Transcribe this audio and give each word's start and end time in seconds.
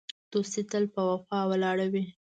دوستي 0.31 0.61
تل 0.71 0.83
په 0.93 1.01
وفا 1.09 1.39
ولاړه 1.51 1.85
وي. 1.93 2.03